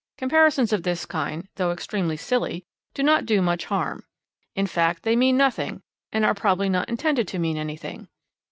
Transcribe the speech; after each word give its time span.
Comparisons 0.17 0.73
of 0.73 0.81
this 0.81 1.05
kind, 1.05 1.47
though 1.57 1.69
extremely 1.71 2.17
silly, 2.17 2.65
do 2.95 3.03
not 3.03 3.23
do 3.23 3.39
much 3.39 3.65
harm. 3.65 4.03
In 4.55 4.65
fact, 4.65 5.03
they 5.03 5.15
mean 5.15 5.37
nothing 5.37 5.83
and 6.11 6.25
are 6.25 6.33
probably 6.33 6.69
not 6.69 6.89
intended 6.89 7.27
to 7.27 7.37
mean 7.37 7.55
anything. 7.57 8.07